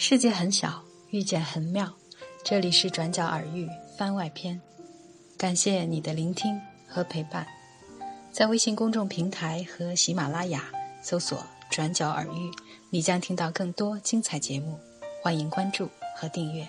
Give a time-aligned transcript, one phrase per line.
[0.00, 1.92] 世界很小，遇见很妙。
[2.44, 4.60] 这里是转角耳语番外篇，
[5.36, 6.56] 感谢你的聆听
[6.86, 7.44] 和陪伴。
[8.30, 10.70] 在微信公众平台和喜马拉雅
[11.02, 12.52] 搜索“转角耳语”，
[12.90, 14.78] 你将听到更多精彩节目。
[15.20, 16.64] 欢迎关注和订阅，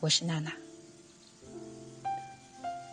[0.00, 0.52] 我是娜娜。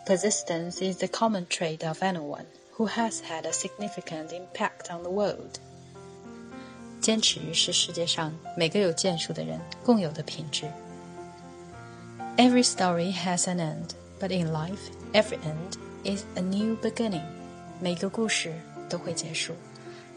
[0.06, 5.10] Persistence is the common trait of anyone who has had a significant impact on the
[5.10, 5.58] world.
[7.03, 10.69] 坚持是世界上每个有建树的人共有的品质。
[12.37, 17.23] Every story has an end, but in life, every end is a new beginning.
[17.81, 18.53] 每个故事
[18.89, 19.53] 都会结束，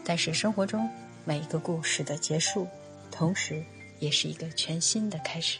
[0.05, 0.89] 但是生活中
[1.25, 2.67] 每一个故事的结束，
[3.11, 3.63] 同时
[3.99, 5.59] 也是一个全新的开始。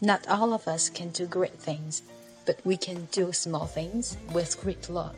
[0.00, 2.00] Not all of us can do great things,
[2.46, 5.14] but we can do small things with great love.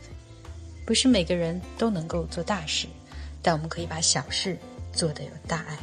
[0.84, 2.88] 不是每个人都能够做大事。
[3.46, 4.56] 但我们可以把小事
[4.92, 5.78] 做得有大爱。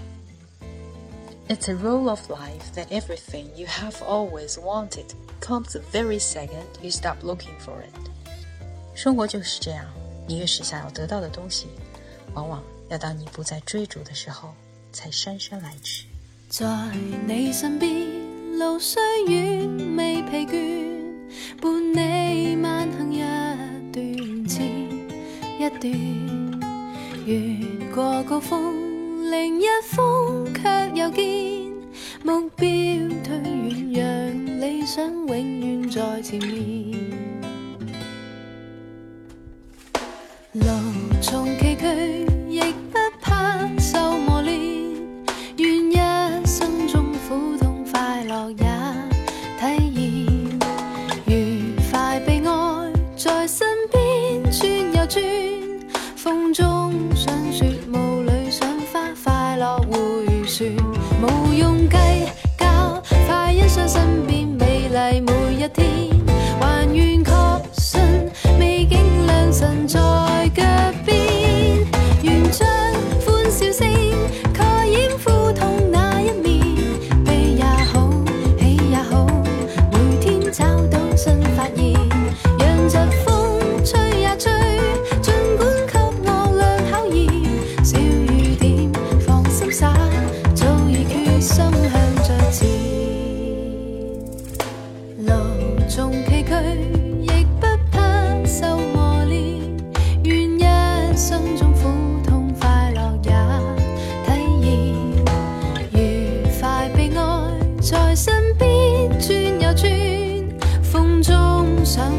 [1.47, 5.05] It's a rule of life that everything you have always wanted
[5.41, 8.09] comes the very second you stop looking for it。
[8.93, 9.85] 生活就是这样，
[10.27, 11.67] 你越是想要得到的东西，
[12.35, 14.53] 往往要到你不再追逐的时候，
[14.91, 16.05] 才姗姗来迟。
[16.49, 16.67] 在
[17.27, 17.89] 你身边，
[18.59, 23.19] 路虽远未疲倦，伴你慢行一
[23.91, 24.61] 段接
[25.57, 26.22] 一段。
[28.24, 31.70] 越过高峰，另一峰却又见
[32.22, 32.66] 目标
[33.22, 33.38] 退
[33.90, 36.98] 远，让理想永远在前面。
[40.52, 40.64] 路
[41.20, 44.56] 纵崎岖，亦不怕受磨练，
[45.58, 48.64] 愿一生中苦痛快乐也
[49.60, 50.58] 体验，
[51.26, 55.22] 愉快悲哀在身边转又转，
[56.16, 56.64] 风中。
[65.64, 66.10] 一天
[66.60, 67.23] 还愿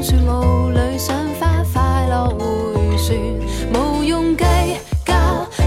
[0.05, 3.17] 旋雾里赏花快乐回旋
[3.73, 4.43] 无用计
[5.03, 5.15] 较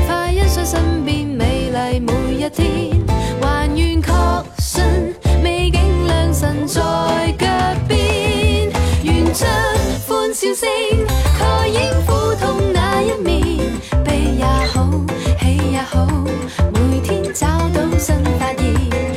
[0.07, 3.05] 快欣赏身边美丽每一天
[3.43, 4.13] 还愿确
[4.59, 5.13] 信
[5.43, 6.81] 美景良辰在
[7.37, 7.47] 脚
[7.89, 8.71] 边
[9.03, 9.49] 愿将
[10.07, 10.69] 欢笑声
[11.37, 13.59] 盖掩苦痛那一面
[14.05, 14.89] 悲也好
[15.41, 16.07] 喜也好
[16.75, 19.08] 每天找到新发现